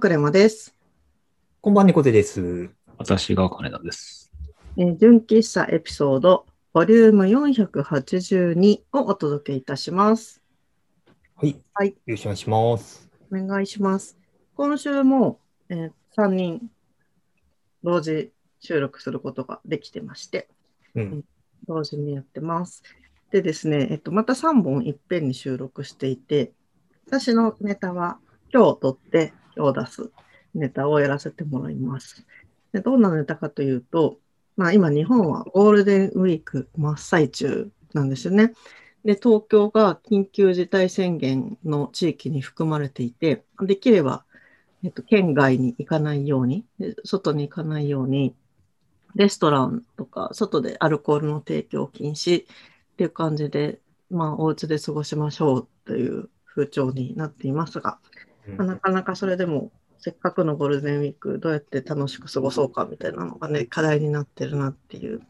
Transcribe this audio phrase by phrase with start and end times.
[0.00, 0.74] クレマです。
[1.60, 2.70] こんばんは、猫背です。
[2.96, 4.32] 私が金田です。
[4.78, 10.40] えー純喫茶エピソード、ボリューム482をお届けいたします。
[11.36, 11.62] はい。
[11.74, 13.10] はいよろしくお願いします。
[13.30, 14.16] お願いします。
[14.54, 16.70] 今週も、え3人
[17.84, 20.48] 同時収録することができてまして、
[20.94, 21.24] うん。
[21.68, 22.82] 同時にやってます。
[23.30, 26.52] でですね、えっと、また3本いっぺんに収録していて、
[27.06, 28.18] 私のネタは
[28.50, 30.10] 今日撮って今日出す
[30.54, 32.24] ネタをやらせてもらいます。
[32.72, 34.18] でどんなネタかというと、
[34.56, 38.52] まあ今日本はゴールデンウィーク真っ最中なんですよね。
[39.04, 44.24] で、東京が緊急事態宣言の地域に含まれていて、できれば、
[44.84, 46.64] えっと、県外に行かないように、
[47.04, 48.34] 外に行かないように、
[49.14, 52.46] レストランとか、外でアルコールの提供禁止っ
[52.96, 53.80] ていう感じで、
[54.10, 57.98] まあ、お家で過ごしましょうという風潮になっていますが、
[58.58, 65.20] なかなかそれでも、せっかくのゴールデンウィーク、どうやって楽しく過ごそうかみたいなのがね、課題になってるなっていう、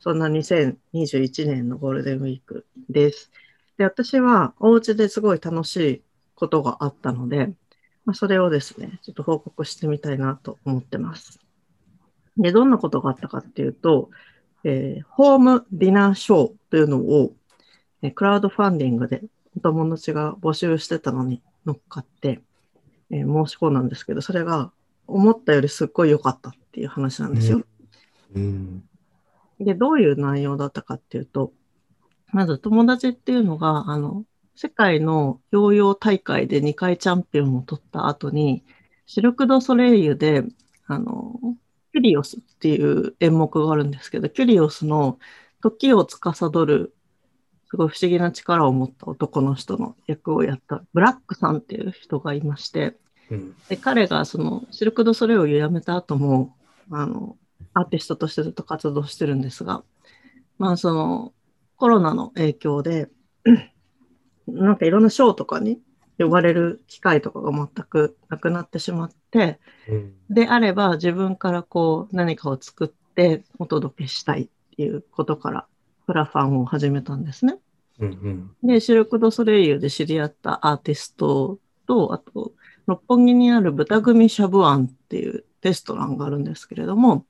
[0.00, 3.30] そんな2021年のゴールデンウィークです。
[3.78, 6.02] で、私はお家ですごい楽しい
[6.34, 7.54] ことがあったので、
[8.04, 11.38] まあ、それをですね、ちょっと報告してみたいなと思ってます。
[12.36, 14.10] で、どんなことがあったかっていうと、
[14.64, 17.34] えーホームディナーショーというのを、
[18.02, 19.22] えクラウドファンディングで
[19.56, 22.40] お友達が募集してたのに乗っかって、
[23.12, 24.72] えー申し込んだんですけど、それが
[25.06, 27.62] 思ったよりすっごい良かったっていう話なんですよ。
[28.34, 28.82] うん。
[29.60, 31.52] で、どういう内容だったかっていうと、
[32.32, 34.24] まず友達っていうのが、あの、
[34.54, 38.64] 世界のヨーヨー大会で2回チャンピオンを取った後に、
[39.06, 40.44] シルク・ドゥ・ソレイユで、
[40.86, 41.38] あの、
[41.92, 45.18] キュリオスっていう演目があるんですけど、キュリオスの
[45.62, 46.94] 時を司る、
[47.68, 52.96] すごい不思議な力を持った男の人の役をやった、ブラックさんっていう人がいまして、
[53.32, 53.56] うん。
[53.68, 56.54] で彼がそのシルク・ドゥ・ソレイユを辞めた後も
[56.90, 57.36] あの
[57.74, 59.82] アーティストとしてずっと活動してるんですが、
[60.58, 61.32] まあその
[61.76, 63.08] コロナの影響で
[64.46, 65.80] なんかいろんなショーとかに
[66.18, 70.14] 呼ばれる機会とかが全くなくなってしまってうん。
[70.28, 75.66] であれば自分からこう何かを作ってお届けしたいっていうことから
[76.06, 77.58] クラファンを始めたんですね。
[77.98, 78.50] うん。
[78.62, 82.52] で、シルク・ドゥ・ソレイユで知り合ったアーティストと、あと、
[82.86, 87.24] 六本木にある豚組シャブアンっていうレストランがあるんですけれども、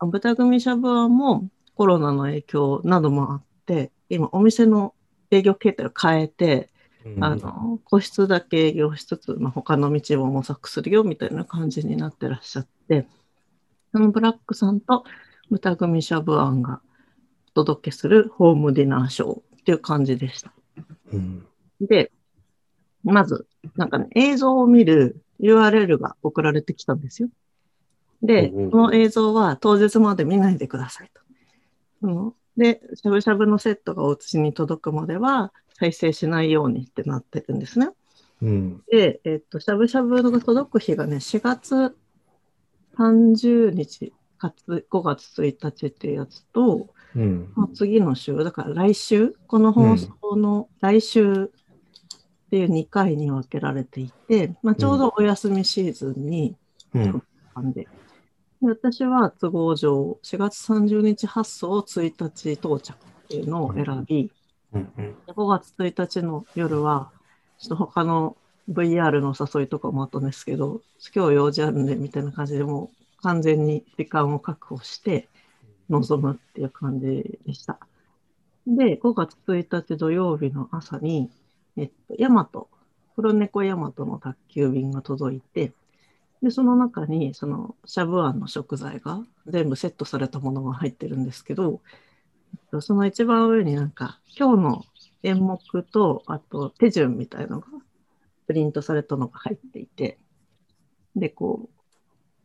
[0.00, 4.94] 豚組シャブアンもコロナの影響などもあって、今お店の
[5.30, 6.70] 営業形態を変えて、
[7.04, 7.24] うん。
[7.24, 13.06] あの、個室だけ営業しつつ、まあ、他の道を模索するよみたいな感じになってらっしゃって、
[13.92, 15.04] そのブラックさんと
[15.50, 16.80] 豚組シャブアンが
[17.48, 20.52] お届けするホームディナーショーっていう感じでした。
[21.12, 21.46] うん。
[21.80, 22.12] で、
[23.04, 23.46] まず、
[23.76, 27.28] なんかね、映像を見る URL が送られてきたんですよ。
[28.22, 31.20] で、この映像は当日まで見ないでくださいと。
[32.02, 37.88] うんで、しゃぶしゃぶのセットがお家に届くまでは再生しないようにってなってるんですね。
[38.42, 38.82] うん。
[38.90, 41.96] で、えっと、しゃぶしゃぶが届く日がね、4月
[42.98, 47.52] 30日かつ5月1日っていうやつと、うん。
[47.74, 51.50] 次の週、だから来週、この放送の来週
[52.50, 56.56] っていう2回に分けられていて、まあ、ちょうどお休みシーズンに
[56.94, 57.72] うん。
[57.72, 57.84] で、
[58.60, 64.32] で私は都合上、4月30日発送1日到着っていうのを選び、
[64.72, 64.92] うん。
[64.96, 67.12] で5月1日の夜は、
[67.58, 68.36] ちょっと他の
[68.68, 70.80] VR の誘いとかもあったんですけど、
[71.14, 75.28] 今日用事あるんでみたいな感じでもう完全に時間を確保して
[75.88, 77.78] 臨むっていう感じでした。
[78.66, 81.30] で、5月1日土曜日の朝に、
[81.80, 82.68] えっと、ヤマト、
[83.16, 85.72] 黒猫ヤマトの宅急便が届いて、
[86.42, 91.80] で、その中に、その、シャブアンの食材が全部セットされたものが入ってるんですけど、
[92.80, 94.84] その一番上になんか、今日の
[95.22, 97.66] 演目と、あと手順みたいのが
[98.46, 100.18] プリントされたのが入っていて、
[101.16, 101.70] で、こ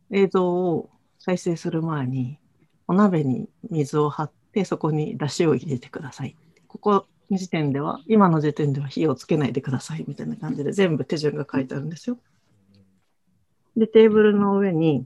[0.10, 0.90] う、映像を
[1.20, 2.40] 再生する前に、
[2.88, 6.38] お鍋に水を張って、そこに出汁を入れてください。
[6.70, 12.18] ここ時点では、今の時点では火をつけないでくださいみたいな感じで全部手順が書いてあるんですよ。
[13.76, 15.06] で、テーブルの上に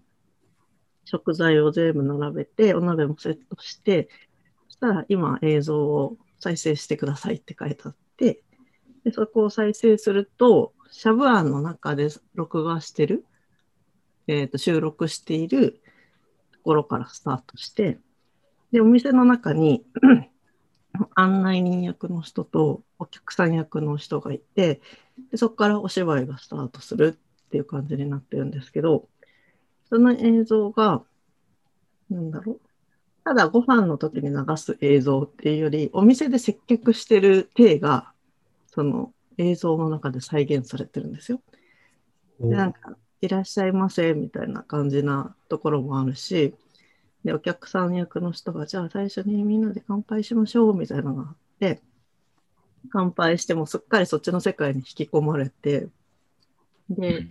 [1.06, 4.10] 食材を全部並べて、お鍋もセットして、
[4.68, 8.42] そしたら今映像を再生してくださいって書いてあって、
[9.04, 13.26] でそこを再生すると、シャブアンの中で録画してる、
[14.28, 15.82] えっ、と、収録している
[16.52, 18.00] ところからスタートして、
[18.72, 19.84] で、お店の中に
[21.16, 24.82] 案内人役の人とお客さん役の人がいて、
[25.32, 29.08] でそこからお芝居がスタートするっっていう感じになってるんですけど、
[29.90, 31.04] その映像が、
[32.12, 32.60] なんだろう。
[33.26, 38.14] ただご飯の時に流す映像っていうより、お店で接客してる体が、
[38.68, 41.42] その映像の中で再現されてるんですよ。
[42.40, 46.54] でなんか、いらっしゃいませみたいな感じなところもあるし、
[47.24, 51.82] で、お客さん役の人が、じゃあ最初にみんなで乾杯しましょうみたいなのがあって、
[52.92, 55.88] 乾杯してもすっかりそっちの世界に引き込まれて、
[56.90, 57.28] で、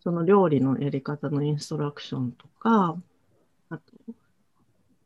[0.00, 2.96] その料理のやり方のインストラクションとか、
[3.70, 3.82] あと、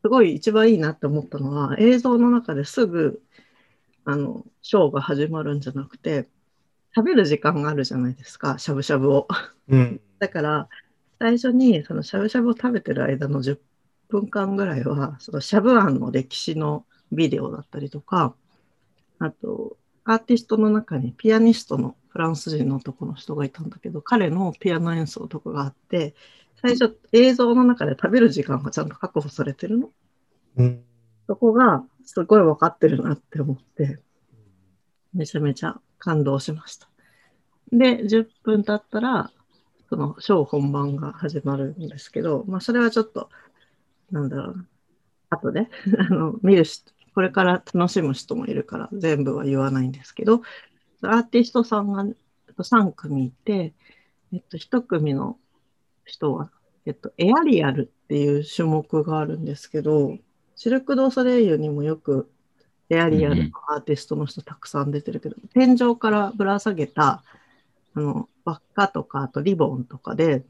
[0.01, 3.21] すごい一番いいなって思ったのは、映像の中ですぐ、
[4.05, 6.27] あの、ショーが始まるんじゃなくて、
[6.95, 9.27] 食べる時間があるじゃないですか、しゃぶしゃぶを。
[9.67, 10.01] うん。
[10.19, 10.69] だから、
[11.19, 13.59] 最初にそのしゃぶしゃぶを食べてる間の10
[14.13, 18.35] 分間ぐらいは、そのしゃぶ庵の歴史のビデオだったりとか、
[19.17, 26.13] あと、アーティストの中にピアニストのフランス人の男の人がいたんだけど、彼のピアノ演奏とかがあって、
[26.61, 29.89] 最初映像の中で食べる時間がちゃんと確保されてるの。
[30.57, 30.83] うん。
[31.25, 33.99] そこがすごい分かってるなって思って、
[35.13, 36.87] めちゃめちゃ感動しました。
[37.71, 39.31] で、10分経ったら、
[39.89, 43.29] そのショー本番が始まるんですけど、まあそれはちょっと、
[44.13, 44.65] なんだろうな、
[45.31, 45.67] 後で、
[45.97, 50.41] あの、見る人、これから楽しむ人もいるから全部は言わないんですけど、
[51.01, 52.05] アーティストさんが
[52.57, 53.73] 3組いて、
[54.31, 55.37] えっと、1組の
[56.05, 56.51] 人は、
[56.85, 60.17] えっと、エアリアルっていう種目があるんですけど、
[60.55, 62.29] シルク・ドゥ・ソレイユにもよく
[62.89, 67.23] エアリアルのアーティストの人たくさん出てるけど、天井からぶら下げた
[67.95, 70.45] あの輪っかとかあとリボンとかで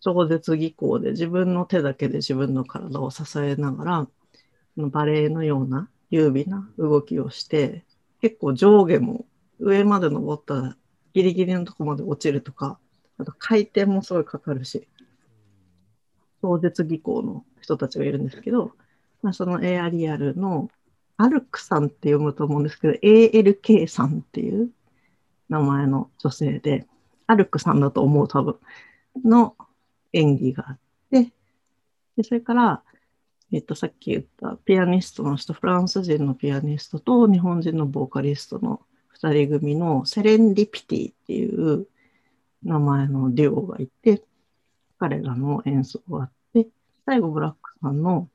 [0.00, 4.08] 超絶技巧で自分の手だけで自分の体を支えながら
[4.76, 7.84] バレエのような優美な動きをして
[8.20, 9.26] 結構上下も
[9.58, 10.76] 上まで登ったら
[11.12, 12.78] ギリギリのとこまで落ちるとか
[13.18, 14.88] あと回転もすごいかかるし
[16.42, 18.72] 超絶技巧の人たちがいるんですけど、
[19.22, 20.70] まあ、そのエアリアルの
[21.16, 24.70] アルクさんって読むと思うんですけど、ALK さんっていう
[25.50, 26.86] 名前の女性で、
[27.26, 28.56] アルクさんだと思う多分、
[29.22, 29.54] の
[30.12, 30.78] 演技があっ
[31.10, 31.32] て、
[32.16, 32.82] でそれから、
[33.52, 38.80] えっと、さっき言ったピアニストの人、フランス人のピアニストと日本人のボーカリストの
[39.20, 41.86] 2人組のセレンディピティっていう
[42.62, 44.22] 名前のデュオがいて、
[44.98, 46.68] 彼らの演奏があって、
[47.06, 48.28] 最後ブラックさんの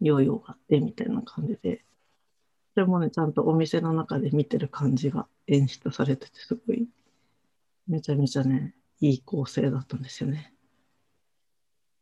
[0.00, 1.84] ヨーヨーがあってみたいな感じで、
[2.74, 6.86] それもね、ちゃんとお店の中で見てる感じが演出されてて、すごい、
[7.88, 10.52] めちゃめちゃね、いい構成だったんですよね。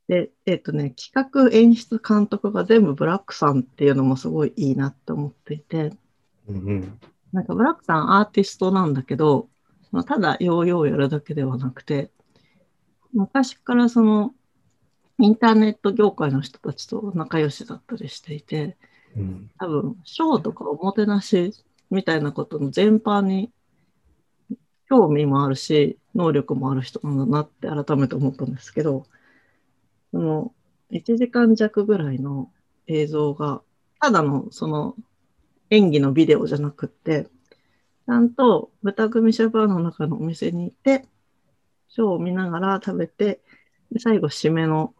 [0.08, 5.92] で、えっ、とね、企画、演出、監督が全部ブラックさんっていうのもすごいいいなって思っていて、
[6.46, 7.00] うんうん。
[7.32, 9.48] なんかブラックさんアーティストなんだけど、
[9.92, 12.10] まあただヨーヨーやるだけではなくて、
[13.12, 14.34] 昔からその
[15.18, 18.76] インターネット業界の人たちと仲良しだったりしていて、
[19.16, 19.50] うん。
[19.58, 21.52] 多分、ショーとかおもてなし
[21.90, 23.52] みたいなことの全般に
[24.88, 29.06] 興味もあるし、能力もある人なんだなって改めて思ったんですけど、
[30.14, 30.54] その
[30.92, 32.48] 1時間弱ぐらいの
[32.86, 33.62] 映像が、
[34.00, 34.94] ただのその
[35.70, 41.04] 演技のビデオじゃなくって、ちゃんと豚組シャバーの中のお店に行って、
[41.88, 43.40] ショーを見ながら食べて、
[43.90, 44.94] で最後締めの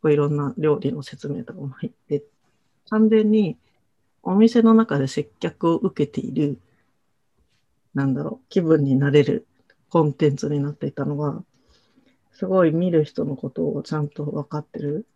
[0.00, 2.22] こういろんな料理の説明とかも入って、
[2.88, 3.58] 完全に
[4.22, 6.60] お店の中で接客を受けている、
[7.94, 9.44] なんだろう、気分になれる
[9.90, 11.42] コンテンツになっていたのが、
[12.38, 15.06] すごい見る人のことをちゃんと分かってる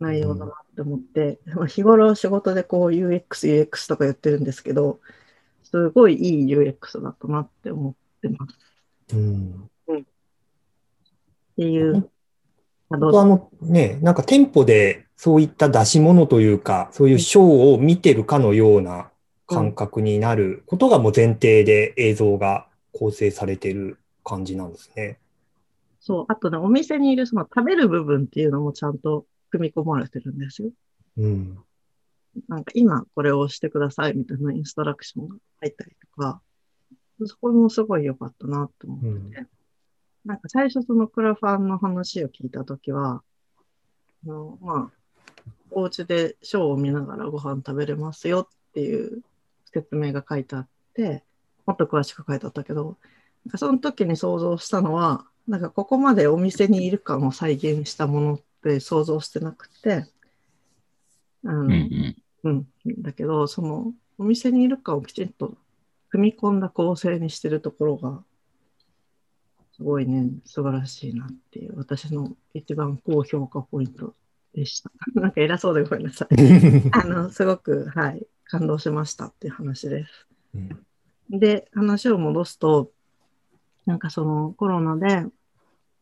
[0.00, 4.98] 内容だなって思って、まあ日頃仕事でこう UX、UX とか言ってるんですけど、
[5.62, 9.14] すごいいい UX だったなって思ってます。
[9.14, 9.70] うん。
[9.98, 10.02] っ
[11.56, 12.10] ていう。
[12.90, 19.10] あどうぞあのね、なんか店舗でそういった出し物というか、そういうショーを見てるかのような
[19.46, 25.18] 感覚になることがもう前提で映像が構成されてる感じなんですね。
[26.00, 30.70] そう、あとね、お店にいるその食べる部分っていうのもちゃんと組み込まれてるんですよ。
[31.16, 31.58] うん。
[32.48, 36.40] なんか今これを押してくださいみたいなインストラクションが入ったりとか、
[37.26, 39.46] そこもすごい良かったなと思ってて、
[40.24, 43.22] なんか最初そのクラファンの話を聞いたときは、
[44.24, 49.22] あのまあ、お家でショーを見ながらご飯食べれますよっていう
[49.72, 51.24] 説明が書いてあって、
[51.66, 52.96] もっと詳しく書いてあったけど、
[53.44, 60.06] なんかその時に想像したのは、なんかここまでお店にいる感を再現したものって想像してなくて、
[61.44, 62.16] あの、うんうん。
[62.44, 65.56] うん、だけど、そのお店にいるかをきちんと
[66.10, 68.22] 組み込んだ構成にしてるところが、
[69.72, 74.14] すごいね、素晴らしいなっていう、私の一番高評価ポイント
[74.54, 74.90] でした。
[75.18, 76.36] なんか偉そうでごめんなさい。
[76.92, 80.26] あの、すごく、はい、感動しましたっていう話です。
[80.54, 80.84] うん
[81.30, 82.90] で、話を戻すと、
[83.84, 85.30] なんかそのコロナで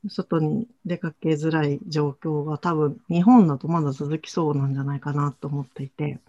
[0.08, 6.20] 外に出かけづらい状況が多分日本だとまだ続きそうなんじゃないかなと思っていて、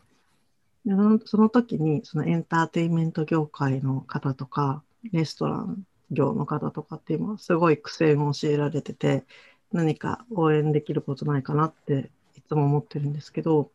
[0.86, 0.94] で
[1.26, 9.24] その時にそのエンターテインメント業界の方とか、レストラン業の方とかって今すごい苦戦を強いられてて、
[9.72, 13.72] 何か応援できることないかなっていつも思ってるんですけど、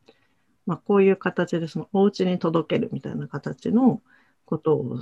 [0.67, 4.01] まあ、こういう形でそのお家に届けるみたいな形の
[4.47, 5.01] ことを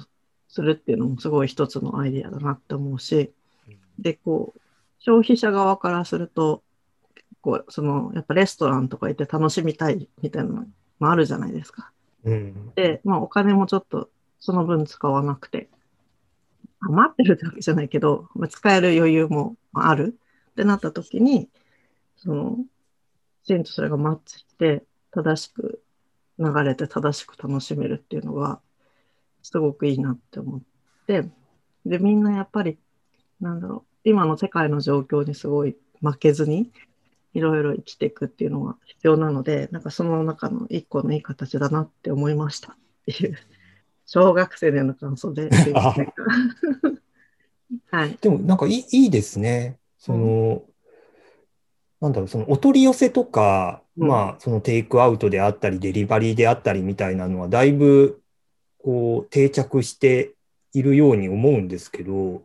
[0.48, 3.32] するっていうのもすごい一つのアイディアだなって思うし、
[3.98, 4.60] で、こう、
[5.00, 6.62] 消費者側からすると、
[7.40, 10.66] こう、その、やっぱレストランとか行って楽しみたいみたいなの
[10.98, 11.90] もあるじゃないですか。
[12.24, 12.72] うん。
[12.74, 15.68] で、まあお金もちょっとその分使わなくて、
[16.80, 20.18] 余ってるってわけじゃないけど、まあ使える余裕もある。
[20.50, 21.48] ってなった時に、
[22.16, 22.56] その、
[23.44, 25.82] きちんとそれがマッチして、正しく
[26.38, 28.60] 流れて正しく楽しめるっていうのが、
[29.42, 30.60] すごくいいなって思っ
[31.06, 31.24] て、
[31.86, 32.78] で、みんなやっぱり、
[33.40, 36.70] なんだろう、今の世界の状況にすごい負けずに、
[37.32, 42.76] いろいろ生きていくっていうのが必要なので、なんかその中の一個のいい形だなって思いましたっ
[43.06, 43.38] ていう、
[44.06, 45.48] 小学生での感想で。
[47.90, 48.18] はい。
[48.20, 49.78] でもなんかいいいいですね。
[49.96, 50.64] その、
[52.00, 58.20] なんだろう、そのお取り寄せとか、うんまあ、そのテイクアウトであったり、デリバリーであったりみたいなのは、だいぶ、
[58.78, 60.32] こう、定着して
[60.72, 62.42] いるように思うんですけど、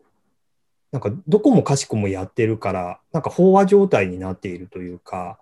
[0.96, 5.38] なんか、どこもかしこもやってるから、なんか飽和状態になっているというか、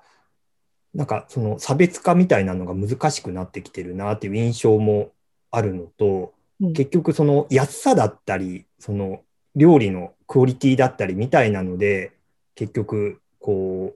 [0.96, 5.12] なんか、その差別化みたいなのが難しくなってきてるなっていう印象も
[5.52, 9.22] あるのと、うん結局その安さだったり、その
[9.56, 12.14] 料理のクオリティだったりみたいなので、
[12.56, 13.94] 結局、こ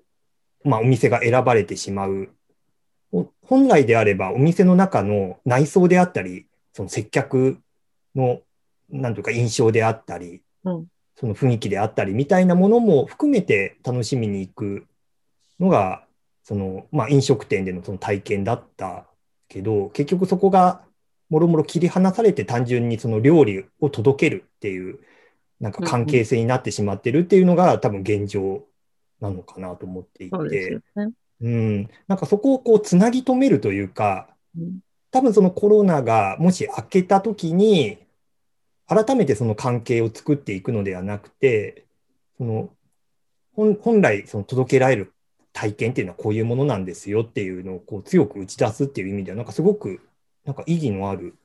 [0.64, 2.30] う、まあお店が選ばれてしまう。
[3.12, 7.58] ほ本来であればお店の中の内装であったり、その接客
[8.16, 8.42] の、
[8.90, 10.88] なんというか印象であったり、うん
[11.20, 14.88] その雰囲気であったりみたいなものも含めて楽しみに行く
[15.60, 16.04] のが、
[16.44, 19.08] その、まあ飲食店でのその体験だった
[19.50, 20.82] けど、結局そこが
[21.30, 25.00] もろもろ切り離されて単純にその料理を届けるっていう、
[25.60, 28.64] なんか関係性になってしまってるっていうのが多分現状
[29.20, 30.80] なのかなと思っていて。
[31.40, 34.80] うん、なんかそこをこうつなぎ止めるというか、うん。
[35.12, 38.00] 多分そのコロナがもし明けた時に、
[38.88, 41.86] 改めてその関係を作っていくのではなくて、
[42.38, 42.70] その
[43.54, 45.14] 本本来その届けられる
[45.54, 50.02] 体験っていうのはこういうものなんですよっていうのをこう強く打ち出すっていう意味では、なんかすごく
[50.46, 51.36] なんか意義のある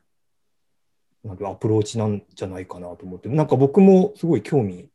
[1.24, 4.88] なんかアプローチなんじゃないかなと思って、なんか僕もすごい興味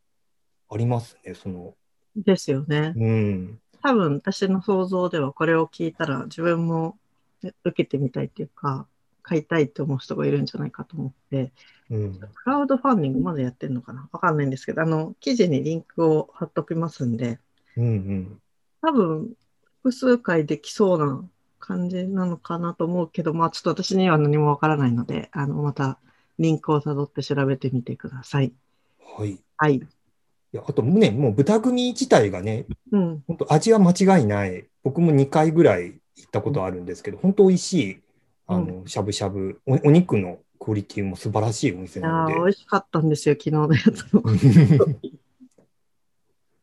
[0.70, 1.74] ありますね、その、
[2.16, 2.92] ですよね。
[2.96, 3.60] うん。
[3.82, 6.98] 多分私の想像ではこれを聞いたら自分も
[7.42, 8.86] ね受けてみたいっていうか、
[9.22, 11.52] 買いたいって思う人がいるんじゃないかと思って、
[11.90, 12.18] うん。
[12.18, 14.08] クラウドファンディングまだやってるのかな？
[14.12, 17.38] わかんないんですけど、あの、記事にリンクを貼っときますんで、
[17.76, 18.40] うんうん。
[18.82, 19.30] 多分
[19.82, 21.24] 複数回できそうな
[21.58, 25.98] 感じなのかなと思うけど、まあちょっと私には何もわからないので、あの、また
[26.38, 28.52] リンクをたどって調べてみてください。
[29.18, 29.30] はい。
[29.30, 29.82] いはい。
[30.52, 33.24] や、あとね、もう豚組自体がね、うん。
[33.26, 34.66] 本当味は間違いない。
[34.82, 38.00] 僕も2回ぐらい行ったことあるんですけど、本当美味しい、
[38.46, 42.34] あの、しゃぶしゃぶ、おお肉のクオリティも素晴らしいお店いやなので。
[42.34, 44.22] 美味しかったんですよ、昨日のやつも。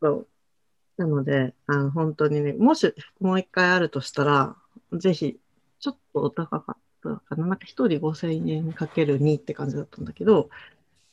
[0.02, 0.28] そう。
[0.98, 4.56] なので、あの本当にね、もしもう一回あるとしたら、
[4.94, 5.40] ぜひ、
[5.80, 7.48] ちょっとお高かったかな。
[7.48, 10.50] なんか一人5000円かける2って感じだったんだけど、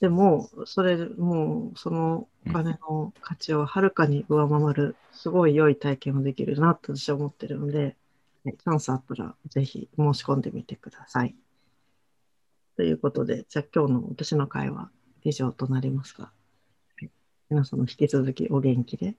[0.00, 7.96] でも、それ、もう、そのお金の価値をはるかに上回る、すごい良い体験をできるなと私は思ってるので、
[8.44, 11.36] チャンスあったら、ぜひ申し込んでみてください。
[12.76, 14.90] ということで、じゃあ今日の私の会は
[15.24, 16.30] 以上となりますが、は
[17.06, 17.10] い
[17.50, 19.14] 皆様引き続きお元気で。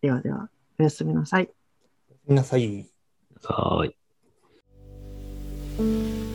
[0.00, 1.50] ではでは、おやすみなさい。
[2.26, 2.90] ごめんなさい。
[3.42, 3.90] はー
[6.30, 6.33] い。